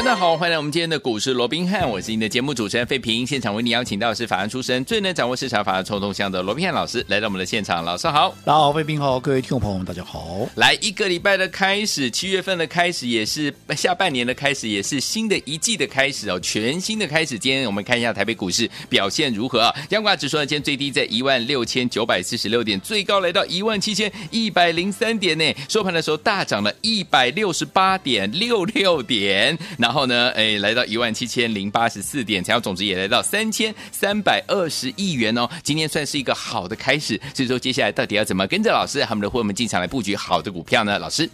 [0.00, 3.24] 大家好，欢迎来我们今天的股市罗宾汉，我是您的节目主持人费平。
[3.24, 7.84] 现场为你邀请到的是法案出身、最能掌握市场法案冲动向的罗宾汉老师，来到我们的现场。
[7.84, 10.48] 老师好，大家好，费平好，各位听众朋友们，大家好。
[10.54, 17.38] 来一个礼拜的开始，七月份的开始，也是下半年的开始，也是新的一季的开始哦，全新的开始。
[17.38, 19.74] 今天我们看一下台北股市表现如何啊？
[19.90, 25.44] 央挂指数呢，今天最低在一万六千九百四十六点，最高来到一万七千一百零三点呢。
[25.68, 29.58] 收盘的时候大涨了一百六十八点六六点。
[29.90, 35.50] 然后呢，哎，来到一万七千零八十四点，成交总值也来到三千三百二十亿元哦。
[35.64, 40.96] 今天算是一个好的开始，所以说接下来到底要怎么跟着老师他们的伙伴们进场来布局好的股票呢？
[41.00, 41.28] 老师。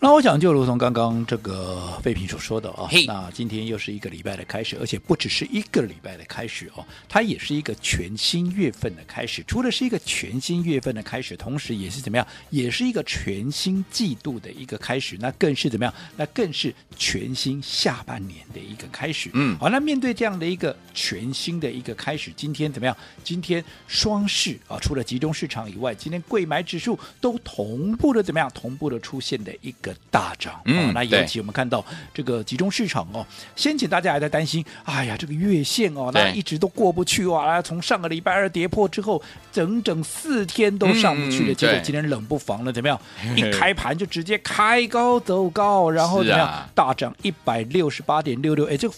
[0.00, 9.42] 那我想就如同刚刚这个废品所说的啊那今天又是一个礼拜的开始，而且不只是一个礼拜的开始哦，它也是一个全新月份的开始。
[9.44, 15.16] 除了是一个全新月份的开始，同时也是怎么样，也是一个全新季度的一个开始。
[15.18, 15.92] 那更是怎么样？
[16.16, 19.30] 那更是全新下半年的一个开始。
[19.32, 22.96] 嗯，好，那面对这样的一个全新的一个开始，今天怎么样？
[23.24, 28.48] 今天双市啊，除了集中市场以外，今天贵买指数都同步的怎么样？
[28.54, 29.87] 同步的出现的一个。
[30.10, 33.24] 大涨，嗯，那尤其我们看到这个集中市场哦，
[33.56, 39.22] 先前大家还在担心，哎呀，这个月线哦，那一直都过不去哇，从上个礼拜二跌破之后，
[39.52, 43.00] 整整四天都上不去的，结果今天冷不防了，怎么样？
[43.36, 46.68] 一开盘就直接开高走高，然后怎么样？
[46.74, 48.88] 大涨一百六十八点六六，哎，这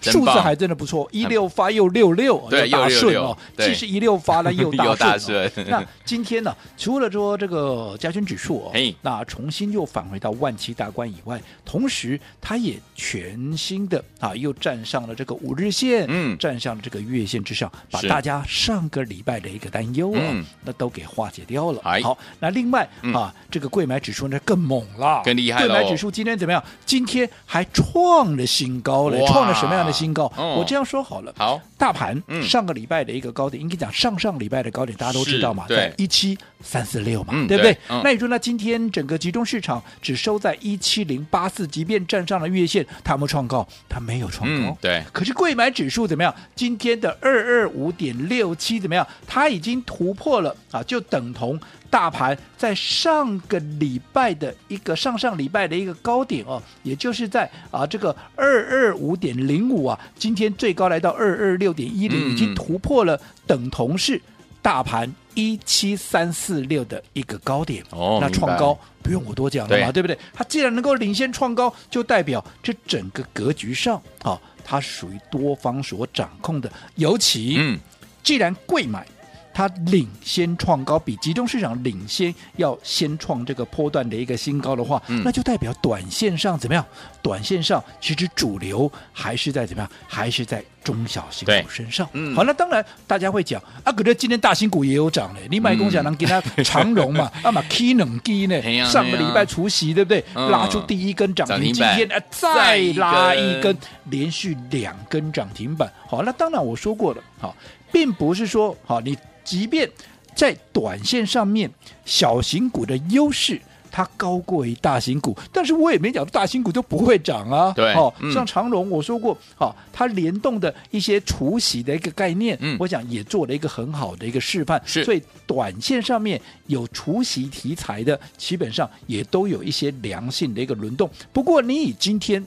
[0.00, 5.50] 这数字还真的不错，一六发又六六，对，大顺哦，既是一六发了 又大顺。
[5.68, 8.72] 那今天呢，除了说这个加权指数哦，
[9.02, 10.33] 那重新又返回到。
[10.34, 21.80] 万七大关以外，同时它也全新的啊，又站上了这个五日线，嗯，站上了这个月线之上，把大家上个礼拜的一个担忧啊，嗯、那都给化解掉了。
[21.84, 25.66] 哎、好，那另外、嗯、啊，这个贵买指数呢更猛了，更厉害了。
[25.66, 26.62] 贵买指数今天怎么样？
[26.84, 30.24] 今天还创了新高了，创了什么样的新高？
[30.36, 37.72] 哦、我这样说好了，好，大盘上个礼拜的一个高点，应该讲上上礼拜的高点，大家都知道嘛，在一七三四六嘛，嗯、对不对？
[37.72, 43.66] 对嗯、那你说，那今天整个集中市场只收在一七零八四，即便站上了月线，它有没有创高？
[43.88, 44.70] 它没有创高。
[44.70, 45.04] 嗯、对。
[45.12, 46.34] 可是贵买指数怎么样？
[46.56, 49.06] 今天的二二五点六七怎么样？
[49.26, 51.60] 它已经突破了啊，就等同
[51.90, 64.20] 大盘在上个礼拜的一个上上礼拜的一个高点哦，也就是在啊这个二二五点零五啊，今天最高来到二二六点一零，已经突破了等同是
[64.62, 65.12] 大盘。
[65.34, 70.18] 一七三四六的一个高点，哦，那创高不用我多讲了嘛，对，对不对？
[70.32, 76.72] 它既然能够领先创高，就代表这整个格局上啊，它属于多方所掌控的。
[76.96, 77.78] 尤其，嗯，
[78.22, 79.06] 既然贵买
[79.54, 86.84] 它领先创高，比集中市场领先要先创这个波段的一个新高的话，嗯，那就代表短线上怎么样？
[87.22, 89.90] 短线上其实主流还是在怎么样？
[90.06, 90.62] 还是在。
[90.84, 100.22] 中小型股身上，嗯，好，那当然大家会讲啊，可是今天大新股也有涨嘞，你买共享能给它长荣嘛， 啊嘛 K 能低呢，上个礼拜除夕对不对？
[100.34, 103.74] 拉出第一根涨停，今天啊再拉一根，
[104.10, 105.90] 连续两根涨停板。
[106.06, 107.56] 好，那当然我说过了，好，
[107.90, 109.88] 并不是说好，你即便
[110.34, 111.70] 在短线上面
[112.04, 113.60] 小型股的优势。
[113.96, 117.72] 它高过于大型股，但是我也没讲大型股就不会涨啊。
[117.76, 124.82] 对，哦，像长荣，我说过，好、哦，它联动的一些除息的一个概念，嗯，我想也做了一个很好的一个示范。
[124.84, 131.08] 是，所以短线上面有除息题材的，基本上也都有一些良性的一个轮动。
[131.32, 132.44] 不过，你以今天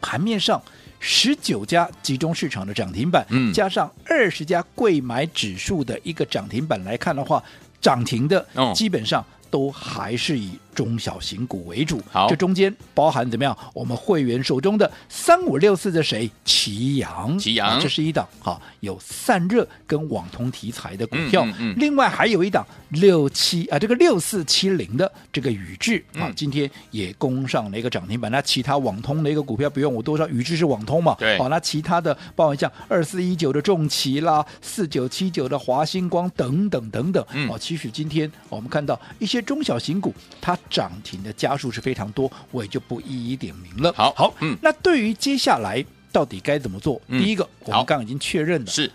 [0.00, 0.58] 盘面上
[0.98, 7.42] 十九家集中市场的涨停板，嗯，加上二十家贵买指数的一个涨停板来看的话，
[7.80, 9.24] 涨停的基本上。
[9.48, 13.56] 都还是以中小型股为主，好，这中间包含怎么样？
[13.72, 16.30] 我们会员手中的三五六四的谁？
[16.44, 21.44] 奇阳，奇阳，这是一档哈，有散热跟网通题材的股票。
[21.46, 28.30] 嗯嗯嗯、另外还有一档六七啊，这个六四七零的这个宇智啊，今天也攻上了一个涨停板。
[28.30, 31.16] 那其他网通的一个股票不用我多说，宇智是网通嘛？
[31.18, 31.38] 对。
[31.38, 37.24] 好，那其他的包含像二四一九的重骑啦，四九七九的华星光等等等等。
[37.32, 37.48] 嗯。
[37.48, 43.92] 哦，其实今天我们看到一些中小型股，它涨停的家数是非常多，我也就不一一点名了。
[43.96, 47.00] 好，好，嗯，那对于接下来到底该怎么做？
[47.08, 48.90] 嗯、第一个，我们刚刚已经确认了，是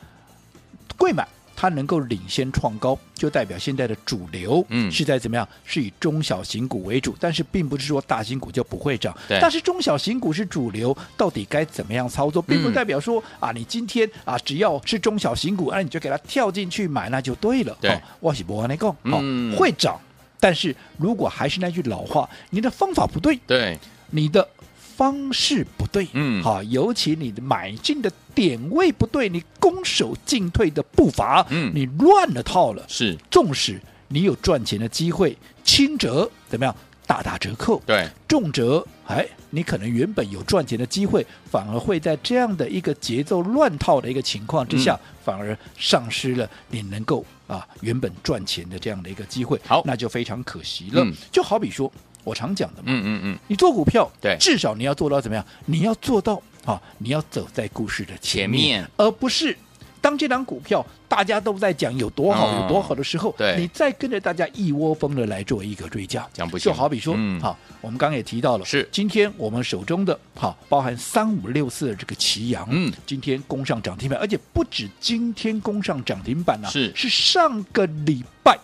[0.98, 1.28] 贵买。
[1.54, 5.48] 它能够领先创高，就代表现在的主流嗯是在怎么样？
[5.64, 9.16] 是以中小型股为主，但是并不是说大型股就不会涨。
[9.28, 17.78] 对但是中小型股是主流，到底该怎么样操作，并不代表说、嗯、啊，你今天啊只要是中小型股，那、啊、你就给它跳进去买，那就对了。
[17.80, 20.02] 对哦、我是不跟你讲，嗯会涨。
[20.42, 23.80] 但是如果还是那句老话，你的方法不对，对，
[24.10, 24.46] 你的
[24.76, 26.44] 方式不对，嗯。
[26.44, 31.72] 好，尤其你的买进的点位不对，你攻守进退的步伐，嗯。
[31.74, 33.80] 你乱了套了，是，纵使
[34.10, 36.76] 你有赚钱的机会，轻则怎么样？
[37.08, 38.86] 大打折扣，对，重则
[39.16, 49.60] 哎，你可能原本有赚钱的机会，反而会在这样的一个节奏乱套的一个情况之下，嗯、反而丧失了你能够啊原本赚钱的这样的一个机会。
[49.66, 51.04] 好，那就非常可惜了。
[51.04, 51.92] 嗯、就好比说
[52.24, 55.46] 我常讲的嘛，嗯嗯嗯，你做股票，对，至少你要做到怎么样？
[55.66, 59.58] 你要做到啊，你要走在故事的前面，前面而不是。
[60.01, 63.56] 当这张股票大家都在讲有多好、嗯、有多好的时候，对。
[63.57, 66.71] 你再跟着大家一窝蜂的来做一个追加，讲不行。
[66.71, 68.88] 就好比说，嗯、好，我们刚刚也提到了，是。
[68.92, 76.92] 今天我们手中的好，包含三五六四的这个奇阳，嗯，今天攻上涨停板，而且不止今天攻上涨停板啊，是。
[76.95, 78.57] 是上个礼拜。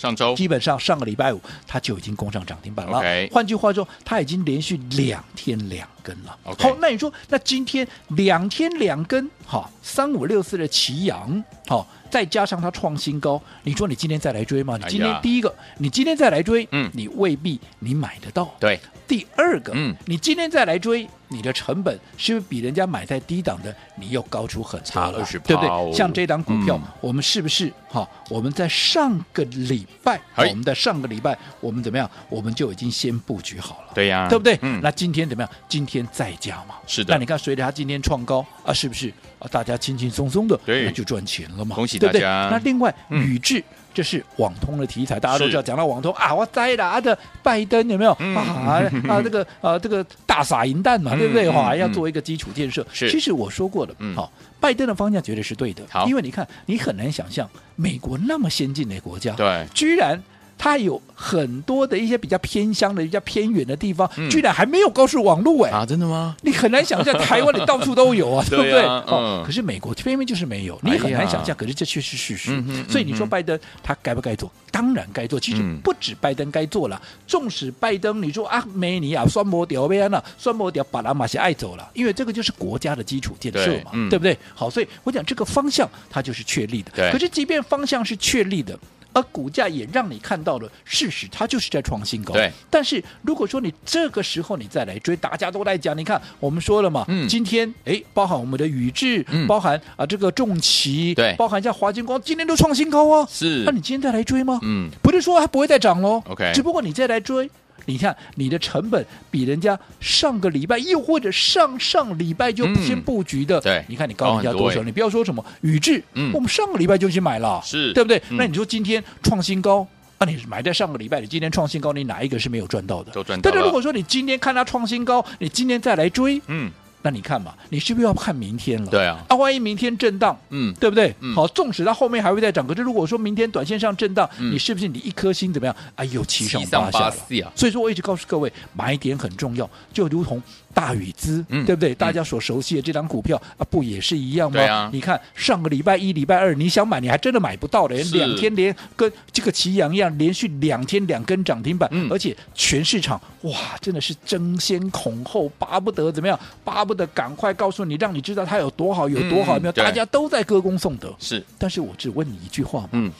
[0.00, 3.00] 上周基本上上个礼拜五，它就已经攻上涨停板了。
[3.00, 6.38] Okay 换句话说，它已经连续两天两根了。
[6.46, 14.78] Okay 好，那你说，那今天两天两根，好，三五六四的齐阳，好，再加上它创新高，你说你今天再来追吗？
[14.78, 18.50] 你今天第一个，你今天再来追，嗯你未必你买得到。
[18.58, 25.96] 对，第二个，嗯你今天再来追，你的成本是不是比人家买在低档的，你又高出很多差了20%对不哦对？
[25.96, 28.08] 像这档股票，嗯我们是不是哈？
[28.28, 32.08] 我们在上个礼拜，我们在上个礼拜，我们怎么样？
[32.28, 33.92] 我们就已经先布局好了。
[33.92, 34.56] 对呀，对不对？
[34.62, 35.50] 嗯，那今天怎么样？
[35.68, 36.76] 今天再加嘛。
[36.86, 39.48] 是的那你看，随着它今天创高啊，是不是啊？
[39.50, 41.74] 大家轻轻松松的，对那就赚钱了嘛。
[41.74, 43.64] 恭喜对不对大家那另外，嗯宇智。
[43.92, 45.60] 这是网通的题材，大家都知道。
[45.60, 49.22] 是讲到网通啊，我栽了啊的拜登有没有、嗯啊啊？
[49.22, 51.50] 这个啊，这个大撒银弹嘛，嗯对不对？
[51.50, 52.86] 哈、嗯要做一个基础建设。
[52.92, 55.82] 是其实我说过了，嗯好，拜登的方向绝对是对的。
[55.88, 60.22] 好因为你看，你很难想象美国那么先进的国家，对，居然。
[60.62, 65.70] 它有很多的一些比较偏乡的、比较偏远的地方，嗯居然还没有高速网路哎！
[65.72, 66.36] 啊，真的吗？
[66.42, 68.82] 你很难想象，台湾的到处都有啊， 对不对？
[68.84, 71.56] 啊嗯哦，可是美国偏偏就是没有，你很难想象。
[71.56, 72.62] 可是这却是事实。
[72.90, 74.52] 所以你说拜登他该不该做？
[74.70, 75.40] 当然该做。
[75.40, 84.36] 其实嗯不止拜登该做了，纵使拜登你说啊，梅尼亚酸摩屌贝安娜酸摩屌巴拉马西爱走了，因为这个就是国家的基础建设嘛，对不对？
[84.54, 86.90] 好，所以我讲这个方向它就是确立的。
[86.94, 88.78] 对可是即便方向是确立的。
[89.12, 92.32] 而股价也让你看到了事实，它就是在创新高。
[92.34, 103.26] 对，但是如果说你这个时候你再来追，大家都在讲，你看我们说了嘛，嗯今天哎，包含我们的宇智，嗯包含啊这个重旗，对包含像华金光，今天都创新高啊。
[103.30, 104.58] 是那你今天再来追吗？
[104.62, 106.22] 嗯，不是说它不会再涨喽。
[106.26, 107.50] OK 只不过你再来追。
[107.86, 114.82] 你看，你的成本比人家上个礼拜，又或者上上礼拜就嗯先布局的，对你看你高人家多少？
[114.82, 118.18] 你不要说什么宇智，嗯我们上个礼拜就去买了，是对不对？
[118.30, 119.86] 嗯那你说今天创新高，
[120.18, 123.10] 啊，你买在上个礼拜，你今天创新高，你哪一个是没有赚到的？
[123.12, 126.70] 都赚到但是如果说你今天看它创新高，你今天再来追，嗯，
[127.02, 128.90] 那你看嘛，你是不是要看明天了？
[128.90, 131.14] 对啊，啊，万一明天震荡，嗯，对不对？
[131.20, 135.74] 嗯好，纵使它后面还会再涨，可是如果说明天短线上震荡，嗯你是不是你一颗心怎么样？
[135.94, 137.10] 哎呦，七上八下了。
[137.10, 141.92] 八啊，所以说，我一直告诉各位，买点很重要，就如同大宇资，嗯对不对？
[141.92, 144.60] 嗯大家所熟悉的这张股票啊，不也是一样吗？
[144.62, 156.38] 啊你看上个礼拜一、礼拜二，你想买，你还真的买不到的，两天连跟这个祁阳一样，连续两天两根涨停板，嗯而且全市场哇，真的是争先恐后，巴不得怎么样？
[156.64, 159.72] 巴不得赶快告诉你，让你知道它有多好，有多好，嗯有没有？
[159.72, 161.14] 大家都在歌功颂德。
[161.18, 163.10] 是，但是我只问你一句话嘛，嗯，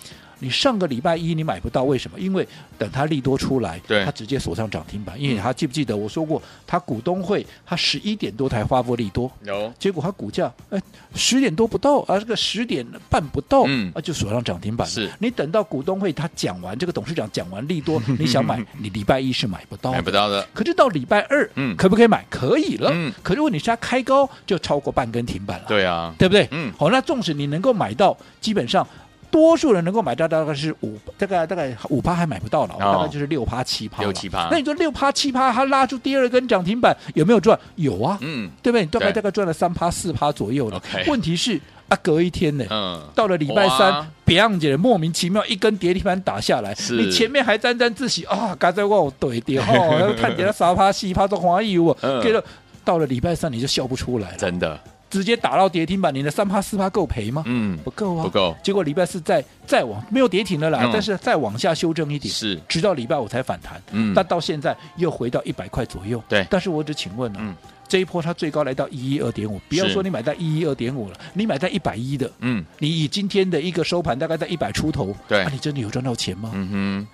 [0.41, 2.19] 你上个礼拜一你买不到，为什么？
[2.19, 5.21] 因为等它利多出来，对它直接锁上涨停板。
[5.21, 10.81] 因为他记不记得我说过，它股东会它十一点多才发布利多，有，结果它股价哎
[11.15, 14.93] 十点多不到啊，这个十点半不到，嗯啊就锁上涨停板了。
[14.93, 22.25] 是你等到股东会他讲完，这个董事长讲完利多， 你想买，你礼拜一是买不到的，买不到的，可是到礼拜二，嗯可不可以买？
[22.31, 22.91] 可以了。
[22.95, 25.67] 嗯可如果你是它开高就超过半根停板了。
[25.69, 26.49] 对啊，对不对？
[26.51, 28.87] 嗯好，那纵使你能够买到，基本上
[29.31, 32.95] 多数人能够买到大概是五，大概大概五趴还买不到了，哦。
[32.97, 34.05] 大概就是六趴七趴了。
[34.05, 34.49] 六七趴。
[34.51, 37.59] 那你说六趴七趴，它拉出第二根涨停板，有没有赚？
[37.77, 38.51] 有啊，嗯。
[38.63, 38.83] 对不对？
[38.83, 40.83] 你大概大概赚了三趴四趴左右了。
[41.07, 52.23] 问题是啊，隔一天呢，嗯，到了礼拜三哇，别样姐莫名其妙一根跌停板打下来，你前面还沾沾自喜啊，刚才我怼跌 哦，看起来三趴四趴都怀疑我，嗯。
[52.23, 52.43] 给了
[52.85, 54.37] 到了礼拜三你就笑不出来了。
[54.37, 54.79] 真的，
[55.11, 57.43] 直接打到跌停板，你的三趴四趴够赔吗？
[57.47, 58.57] 嗯，不够啊，不够。
[58.63, 63.83] 结果礼拜四再再往没有跌停了啦，嗯但是再往下修正一点，是直到礼拜五才反弹。
[63.91, 66.23] 嗯但到现在又回到一百块左右。
[66.29, 67.55] 对但是我只请问呢、嗯
[67.91, 76.53] 这一波它最高来到一一二点五，不要说你买在一一二点五了，你买在一百一的，嗯你以今天的一个收盘大概在一百出头，对啊，你真的有赚到钱吗？
[76.55, 77.05] 嗯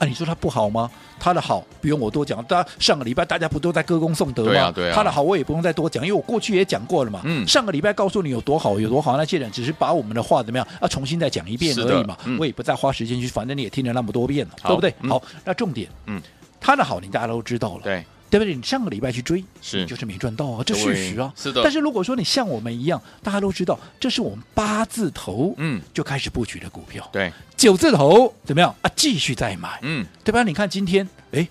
[0.00, 0.90] 啊，你说它不好吗？
[1.20, 4.48] 它的好不用我多讲，大家上个礼拜大家不都在歌功颂德吗？
[4.50, 7.20] 对啊对啊它的好我也不用再多讲，因为我过去也讲过了嘛。
[7.24, 12.16] 嗯上个礼拜告诉你有多好有多好，那些人只是把我们的话怎么样啊重新再讲一遍而已嘛。
[12.24, 14.92] 嗯我也不再花时间去，反正你也听了那么多遍了，对不对？
[15.02, 16.20] 嗯好，那重点，嗯，
[16.60, 18.54] 它的好你大家都知道了，对，对不对？
[18.54, 21.32] 你上个礼拜去追，是你就是没赚到啊，这事实啊。
[21.36, 28.90] 是的但是如果说你像我们一样，大家都知道，这是我们八字头嗯，就开始布局的股票，对，九字头怎么样啊？
[28.94, 29.80] 继续再买。
[29.82, 30.44] 嗯，对吧？
[30.44, 31.48] 你看今天，哎，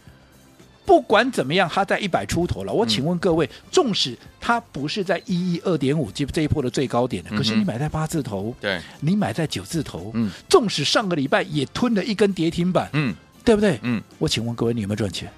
[0.86, 2.72] 不管怎么样，它在一百出头了。
[2.72, 13.78] 我请问各位，纵使它不是在一一二点五这这一波的最高点的，可是你买在八字头，对，你买在九字头，嗯纵使上个礼拜也吞了一根跌停板，嗯，对不对？
[13.84, 15.30] 嗯，我请问各位，你有没有赚钱？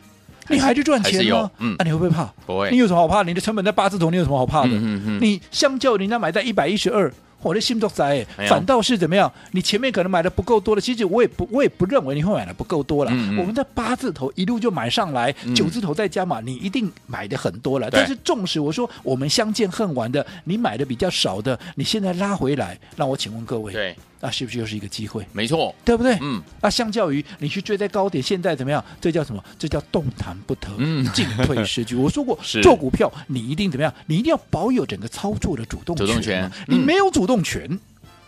[0.50, 1.50] 你还去赚钱吗？
[1.60, 2.26] 嗯那、你会不会怕？
[2.46, 3.24] 不会你有什么好怕？
[3.24, 4.70] 你的成本在八字头，你有什么好怕的？
[4.70, 7.12] 嗯嗯嗯你相较人家买在一百一十二。
[7.44, 9.32] 我的心都在，哎反倒是怎么样？
[9.54, 13.10] 你前面可能买的不够多了，其实我也不，我也不认为你会买的不够多了。
[13.12, 17.90] 嗯嗯我们在八字头一路就买上来，嗯九字头再加码，你一定买的很多了。
[17.90, 25.26] 但是纵使我说我们相见恨晚的，你买的比较少的，你现在拉回来，让我请问各位，对，那是不是又是一个机会？
[25.34, 26.18] 没错，对不对？
[26.22, 28.84] 嗯，那相较于你去追在高点，现在怎么样？
[29.02, 29.44] 这叫什么？
[29.58, 31.96] 这叫动弹不得，嗯进退失据。
[32.00, 33.94] 我说过，做股票你一定怎么样？
[34.06, 35.96] 你一定要保有整个操作的主动。
[35.96, 37.80] 主动权你嗯没有主动权。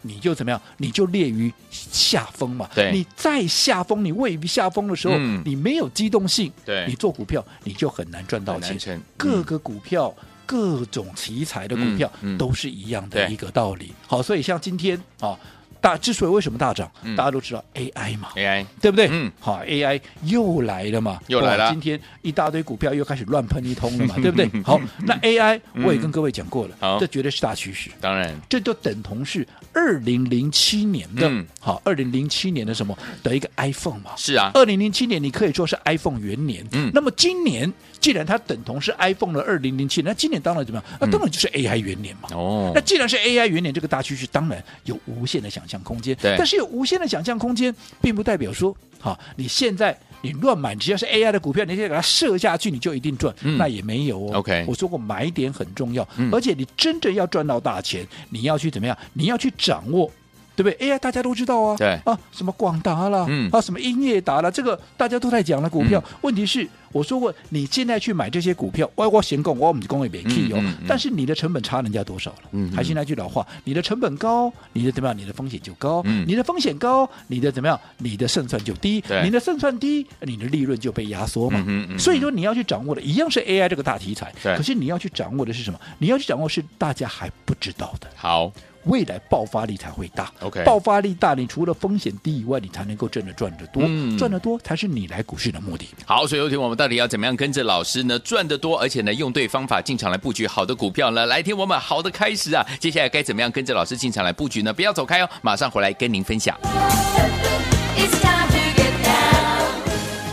[0.06, 0.62] 你就怎么样？
[0.76, 2.70] 你就列于下风嘛。
[2.76, 9.02] 对你在下风，你位于下风的时候，嗯你没有机动性，对你做股票你就很难赚到钱。
[9.16, 10.14] 各个股票、
[10.46, 13.94] 各种题材的股票、都是一样的一个道理。
[14.06, 15.40] 好，所以像今天啊，
[15.84, 17.14] 大之所以为什么大涨，嗯。
[17.18, 18.30] 大家都知道 AI 嘛。
[18.36, 19.10] AI，对不对？
[19.12, 19.30] 嗯。
[19.38, 21.70] 好，AI 又来了嘛，又来了。
[21.70, 24.50] 今天一大堆股票又开始乱喷一通了嘛， 对不对？
[24.64, 26.98] 好，那 AI 嗯我也跟各位讲过了，好。
[27.00, 31.46] 这绝对是大趋势，当然，这就等同是二零零七年的，嗯。
[31.60, 34.12] 好，二零零七年的什么的一个 iPhone 嘛。
[34.16, 36.90] 是啊，二零零七年你可以说是 iPhone 元年，嗯。
[36.94, 40.98] 那么今年既然它等同是 iPhone 的二零零七，那今年当然怎么样？
[41.02, 42.30] 那当然就是 AI 元年嘛。
[42.32, 42.72] 哦。
[42.74, 46.16] 那，既然是 AI 元年这个大趋势，当然有无限的想象空间。
[46.22, 54.38] 对但是有无限的想象空间，并不代表说，好，你现在你乱买，只要是 AI 的股票，你先给它设下去，你就一定赚，嗯那也没有哦。
[54.40, 58.98] OK 我说过买点很重要，嗯而且你真正要赚到大钱，你要去怎么样？
[59.14, 60.12] 你要去掌握。
[60.56, 66.04] 对不对 AI 大家都知道啊，对啊，什么广达啦，嗯啊，什么英业达啦，这个大家都在讲了股票。
[66.22, 72.38] 问题是，我说过，你现在去买这些股票，我我嫌供，我们工也别 key 哦，但是你的成本差人家多少了？
[72.52, 75.18] 嗯嗯还是那句老话，你的成本高，你的怎么样？
[75.18, 77.80] 你的风险就高，嗯你的风险高，你的怎么样？
[77.98, 81.64] 你的胜算就低，你的胜算低，你的利润就被压缩嘛。
[81.68, 85.80] 嗯嗯所以说你要去掌握的，一样是 AI 这个大题材，对可是你要去掌握的是什么？
[85.98, 88.08] 你要去掌握是大家还不知道的。
[88.16, 88.52] 好，
[88.86, 95.88] 未来爆发力才会大 OK 爆发力大，你除了风险低以外，你才能够真的赚得多，嗯赚得多才是你来股市的目的。
[96.06, 101.26] 好，所以有请我们到底要怎么样跟着老师呢赚得多，而且呢用对方法进场来布局好的股票呢？
[101.26, 102.66] 来听我们好的开始啊！
[102.80, 104.74] 接下来该怎么样跟着老师进场来布局呢？
[104.74, 106.58] 不要走开哦，马上回来跟您分享。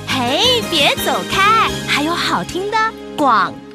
[0.07, 2.77] 嘿，别走开，还有好听的
[3.17, 3.70] 广告。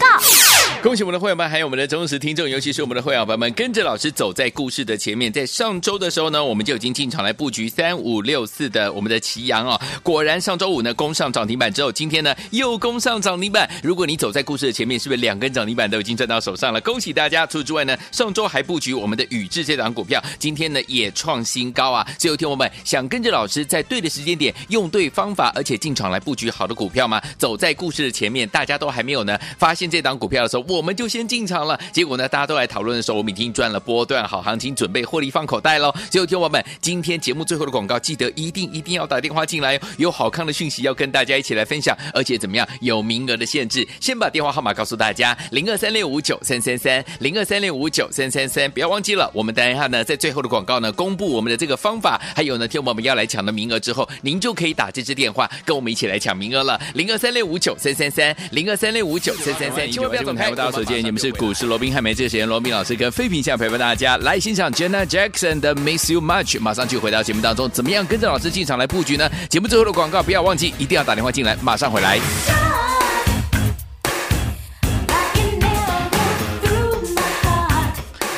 [0.86, 5.34] 恭喜我们的会员们，还有我们的忠实听众，尤其是我们的会员朋友们，跟着老师走在故事的前面。
[5.34, 9.82] 在上周的时候呢，我们就已经进场来布局三五六四的我们的奇阳哦。
[10.04, 13.68] 果然上周五呢攻上涨停板之后，今天呢又攻上涨停板。
[13.82, 16.80] 如果你走在故事的前面，是不是两根涨停板都已经赚到手上了？
[16.82, 17.48] 恭喜大家！
[17.48, 22.06] 除此之外呢，上周还布局我们的宇智这档股票，今天呢也创新高啊。
[22.20, 27.20] 所以有听我们想跟着老师在对的时间点，用对方法，而且进场来布局好的股票吗？
[27.40, 31.80] 走在故事的前面，大家都还没有呢发现这档股票的时候，我们就先进场了。
[31.94, 35.90] 结果呢，大家都来讨论的时候，我们已经赚了波段好行情，准备获利放口袋喽。
[36.12, 49.32] 所以有听友们今天节目最后的广告，记得一定一定要打电话进来哦，有好看的讯息要跟大家一起来分享，而且怎么样有名额的限制，先把电话号码告诉大家：零二三六五九三三三，零二三六五九三三三，不要忘记了。
[49.34, 56.80] 我们等一下呢，在最后的广告呢，公布我们的这个方法，还有呢，听我们要来抢的名额之后，您就可以打这支电话跟我们一起来抢名额了。
[56.96, 60.65] 零二三六五九三三三，零二三六五九三三三，千万不要走开。
[60.66, 69.30] 大家所见，你们是股市罗宾汉梅，这个时间罗宾老师跟飞平想陪伴大家来欣赏 Jenna Jackson 的 Miss You Much，马上就回到节目当中，怎么样跟着老师进场来布局呢？
[69.48, 72.20] 节目最后的广告不要忘记，一定要打电话进来，马上回来。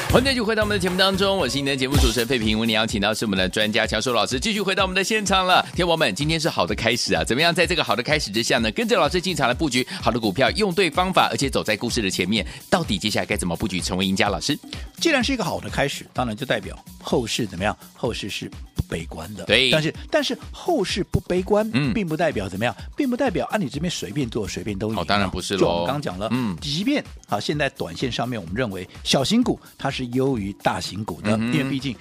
[0.10, 2.58] 欢迎继续回到我们的节目当中，我是你的节目主持人费平。
[2.58, 5.64] 为你邀请到是我们的专家乔硕老师，继续回到我们的现场了。
[5.76, 7.26] 天王们，今天是好的开始啊！
[7.26, 14.30] 怎么样，在这个好的开始之下呢，跟着老师进场来布局好的股票，用对方法，而且走在故事的前面，到底接下来该怎么布局成为赢家？
[14.30, 14.58] 老师，
[14.98, 17.78] 既然是一个好的开始，当然就代表后市怎么样？
[17.94, 19.44] 后市是不悲观的。
[19.44, 24.98] 对，但是但是后市不悲观，嗯，并不代表怎么样，并不代表啊，你这边随便做随便都赢。
[24.98, 25.60] 哦，当然不是喽。
[25.60, 31.96] 就我们刚讲了，嗯，即便啊，现在短线上面我们认为小型股它是优于大型股的，嗯、因为毕竟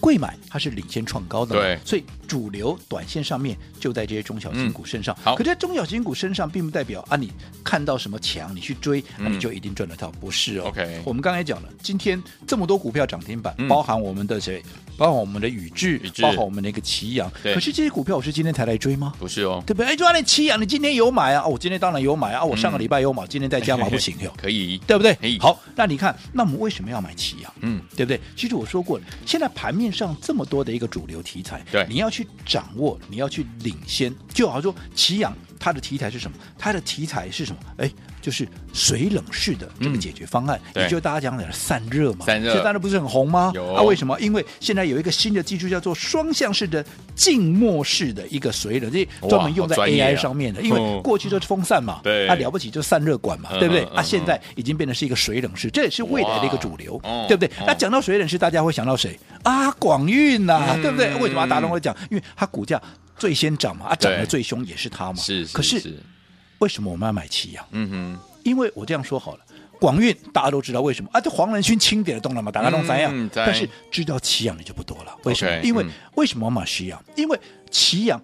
[0.00, 5.14] 柜买它是领先创高的，对，所以主流短线上面就在这些中小型股身上。
[5.20, 7.32] 嗯、好，可在中小型股身上，并不代表啊，你
[7.64, 10.64] 看到什么强，你去追，那、嗯、你就一定赚得到，不是哦。
[10.66, 14.62] OK，我们刚才讲了，今天这么多股票涨停板，嗯、包含我们的谁？
[14.98, 17.30] 包含我们的宇智，包含我们的一个奇阳。
[17.42, 19.14] 可是这些股票我是今天才来追吗？
[19.18, 19.86] 不是哦，对不对？
[19.86, 21.46] 哎，就那奇阳，你今天有买啊？
[21.46, 22.44] 我今天当然有买啊！
[22.44, 24.32] 我上个礼拜有买，嗯、今天再加码不行哟？
[24.36, 25.16] 可以，对不对？
[25.40, 27.52] 好，那你看，那我们为什么要买奇阳？
[27.60, 28.20] 嗯，对不对？
[28.36, 34.12] 其实我说过了，现在盘面上这么多的一个主流题材，对，你要去掌握，你要去领先。
[34.32, 36.36] 就好像说奇阳，它的题材是什么？
[36.58, 37.58] 它的题材是什么？
[37.78, 37.88] 哎。
[38.22, 42.24] 就是水冷式的这个解决方案，嗯、也就大家讲的散热嘛。
[42.24, 43.50] 散热，现在当然不是很红吗？
[43.52, 44.16] 有啊，为什么？
[44.20, 50.60] 因为现在有一个新的技术叫做双向式的静默式的一个水冷，这专门用在 AI 上面的。
[50.60, 53.82] 啊、因为过去就是风扇嘛，对，它了不起就散热管嘛，嗯、对不对？
[53.86, 57.50] 嗯、啊，现在已经变成是一个水冷式，这也是未来的一个主流，嗯、对不对？
[57.66, 59.68] 那讲到水冷式，大家会想到谁啊？
[59.80, 61.12] 广运呐、对不对？
[61.16, 61.92] 为什么大家都会讲？
[62.08, 62.80] 因为它股价
[63.22, 65.14] 最先涨嘛，啊，涨得最凶也是它嘛。
[65.14, 65.96] 是，是，可是
[66.58, 67.64] 为什么我们要买奇阳？
[67.70, 68.18] 嗯哼。
[68.42, 69.44] 因为我这样说好了，
[69.78, 71.20] 广运大家都知道为什么啊？
[71.20, 73.12] 这黄仁勋钦点的动了嘛，大家都怎样？
[73.14, 75.16] 嗯、但是知道奇阳的就不多了。
[75.22, 77.00] 为什么？Okay, 因为、嗯、为什么我买奇阳？
[77.14, 77.38] 因为
[77.70, 78.20] 奇阳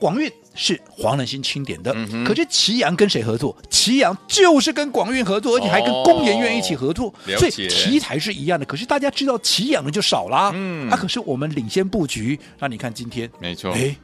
[0.00, 3.54] 广运是黄仁勋钦点的，嗯、可是奇阳跟谁合作？
[3.68, 8.64] 奇阳就是跟广运合作，而且还跟工研院一起合作，哦、所以题材是一样的。
[8.64, 10.52] 可是大家知道奇阳的就少啦。
[10.54, 13.94] 嗯，啊，可是我们领先布局，那你看今天，没错，哎，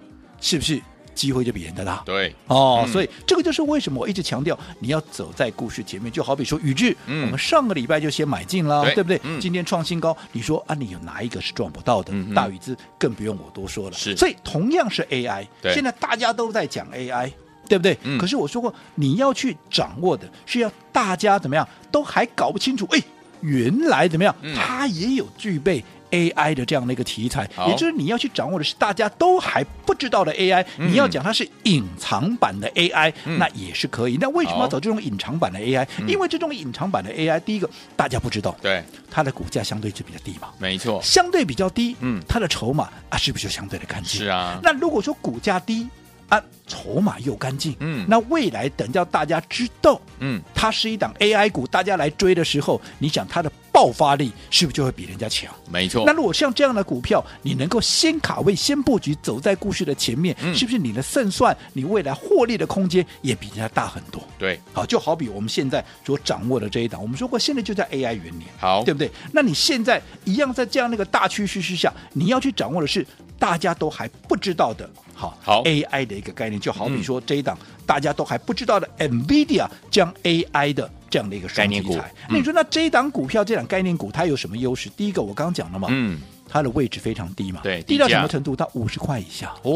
[0.45, 0.81] 是不是？
[1.15, 6.11] 机会就比人家大，对哦，嗯、所以这个就是为什么我一直强调你要走在故事前面。
[6.11, 9.21] 就好比说宇智，嗯、我们上个礼拜就先买进了，对，对不对？
[9.23, 12.13] 嗯、今天创新高，你说啊，你有哪一个是赚不到的？
[12.13, 13.97] 嗯、大宇资更不用我多说了。
[13.97, 17.31] 是，所以同样是 AI，现在大家都在讲 AI，
[17.69, 17.97] 对不对？
[18.03, 23.01] 嗯、可是我说过，你要去掌握的是要大家怎么样都还搞不清楚，哎，
[23.41, 25.85] 原来怎么样，嗯、它也有具备。
[26.15, 34.17] AI 的这样的一个题材，也就是你要去掌握的是大家都还不知道的 AI，、嗯、你要讲它是隐藏版的 AI，、嗯、那也是可以。
[34.21, 44.21] 那为什么要走这种隐藏版的 AI？、嗯、因为这种隐藏版的 AI，第一个大家不知道，对它的股价相对就比较低嘛，没错，相对比较低，嗯，它的筹码啊是不是就相对的干净？
[44.21, 44.61] 是啊。
[44.63, 45.89] 那如果说股价低
[46.29, 53.51] 啊，筹码又干净，嗯，那未来等到大家知道，嗯，它是一档 AI 股，大家来追的时候，你想它的。
[53.75, 55.53] 爆发力是不是就会比人家强？
[55.69, 56.05] 没错。
[56.07, 64.23] 那如果像这样的股票，你能够先卡位、先布局，走在故事的前面，嗯、是不是你的胜算、你未来获利的空间也比人家大很多？
[64.39, 69.11] 对，好，就好比我们现在所掌握的这一档，我们说过，现在就在 AI 元年，好，对不对？
[69.33, 73.05] 那你现在一样在这样那个大趋势之下，你要去掌握的是
[73.41, 80.89] 大家都还不知道的，好，好 AI 的一个概念，就好比说这一档大家都还不知道的 NVIDIA 将 AI 的。
[81.15, 81.97] 这样的一个概念股，
[82.29, 84.91] 那你说那这一档股票，这档概念股它有什么优势？
[84.97, 88.57] 第一个我刚刚讲了嘛，嗯，它的位置非常低嘛，对，低到什么程度？
[88.57, 89.71] 到五十块以下哦，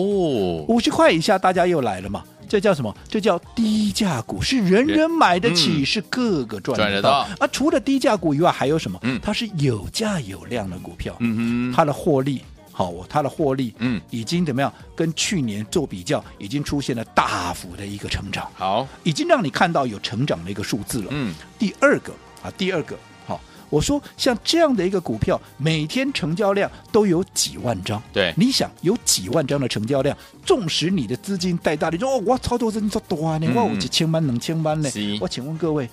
[0.66, 2.92] 五十块以下大家又来了嘛，这叫什么？
[3.08, 7.24] 这叫低价股，是人人买得起，是个个赚得到。
[7.38, 8.98] 啊，除了低价股以外，还有什么？
[9.22, 12.42] 它是有价有量的股票，嗯哼，它的获利。
[12.78, 14.72] 好，它的获利，嗯，已经怎么样？
[14.94, 18.48] 跟去年做比较，已经出现了大幅的一个成长。
[18.54, 21.08] 好，已经让你看到有成长的一个数字了。
[21.10, 28.00] 嗯，第二个啊，第二个，好，我说像这样的一个股票，每天成交量都有几万张。
[28.12, 34.88] 对，你想有几万张的成交量，纵使你的资金带大，你说哦，我操作资金多呢，我有几千万、两千万呢？
[35.20, 35.90] 我请问各位。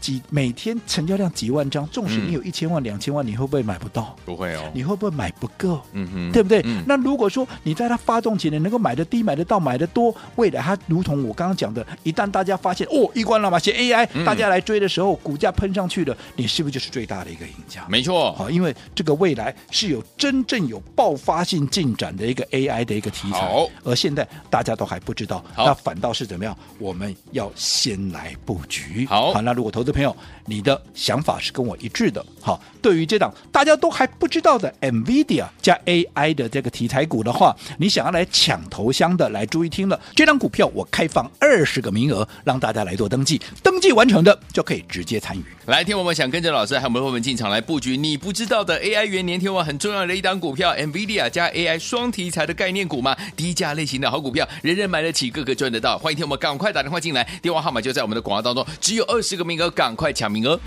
[0.00, 4.16] 几每天成交量几万张，纵使你有一千万、两千万，你会不会买不到？
[4.24, 4.70] 不会哦。
[4.74, 5.80] 你会不会买不够？
[5.92, 6.62] 嗯哼，对不对？
[6.64, 17.84] 嗯、那如果说你在它发动前，你能够买的低、买得到、买得多，未来它如同我刚刚讲的，一旦大家发现哦，一关了嘛，写 AI，、嗯、大家来追的时候，股价喷上去了，你是不是就是最大的一个赢家？
[17.88, 18.32] 没错。
[18.32, 26.56] 好，因为这个未来是有真正有爆发性进展的一个 AI 的一个题材，好而现在大家都还不知道，那反倒是怎么样？
[26.78, 29.06] 我们要先来布局。
[29.06, 30.14] 好，好，那如果投资朋友
[30.46, 43.40] 你的想法是跟我一致的，好，对于这档大家都还不知道的 NVIDIA 加 AI 的这个题材股的话，你想要来抢头香的，来注意听了，这张股票我开放二十个名额，让大家来做登记，
[43.80, 45.42] 登记完成的就可以直接参与。
[45.64, 55.96] 来，听我们想跟着老师，还有我们伙伴进场来布局你不知道的 AI 元年天王很重要的一档股票，NVIDIA 加 AI 双题材的概念股嘛，低价类型的好股票，人人买得起，个个赚得到。
[55.96, 60.60] 欢迎听我们赶快打电话进来，电话号码就在我们的广告当中，只有二十个名额，赶快抢名额。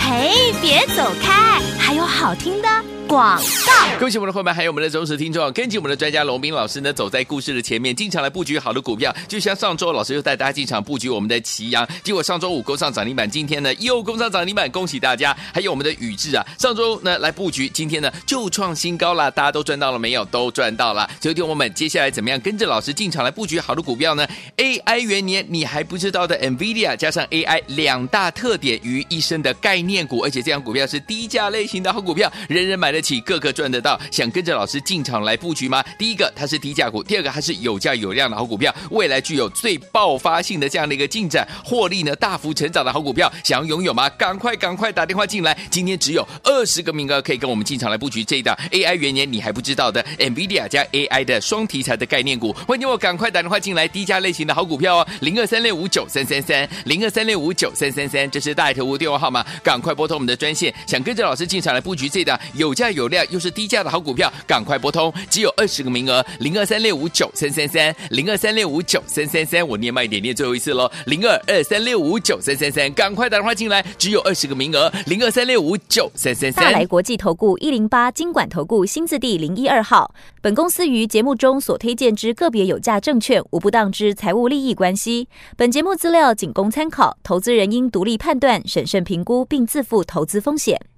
[0.00, 2.68] 嘿，别走开，还有好听的。
[3.10, 9.12] 广告，恭喜我们的伙伴，还有我们的忠实听众，跟紧我们的专家龙斌老师呢，走在故事的前面，经常来布局好的股票。
[9.26, 15.36] 就像上周老师又带大家进场布局我们的奇阳，结果上周五攻上涨停板，今天呢又攻上涨停板，恭喜大家！
[15.52, 20.24] 还有我们的宇智啊，上周呢来布局，今天呢就创新高了，大家都赚到了没有？
[20.26, 21.10] 都赚到了。
[21.20, 24.24] 所以，听我们接下来怎么样跟着老师进场来布局好的股票呢
[24.56, 35.82] ？AI 元年你还不知道的 NVIDIA 加上 AI 两大特点于一身的概念股，而且这样股票是低价类型的好股票，人人买的起，个个赚得到，想跟着老师进场来布局吗？
[35.98, 44.08] 第一个，它是低价股；第二个，它是有价有量的好股票，未来具有最爆发性的这样的一个进展，获利呢大幅成长的好股票，想要拥有吗？
[44.10, 63.20] 赶快赶快打电话进来，今天只有二十个名额可以跟我们进场来布局这一档 AI 元年你还不知道的 NVIDIA 加 AI 的双题材的概念股，欢迎我赶快打电话进来，低价类型的好股票哦，零二三六五九三三三，零二三六五九三三三，这是大头屋电话号码，赶快拨通我们的专线，想跟着老师进场来布局这一档有价价有量。
[63.30, 76.64] 又是低价的好股票，赶快拨通，只有二十个名额，零二三六五九三三三，零二三六五九三三三，我念慢一点，念最后一次喽，零二二三六五九三三三，赶快打电话进来，只有二十个名额，零二三六五九三三三。
[76.64, 90.89] 大来国际投顾一零八金管投顾新字第零一二号，本公司于节目中所推荐之个别有价证券，无不当之财务利益关系，本节目资料仅供参考，投资人应独立判断、审慎评估，并自负投资风险。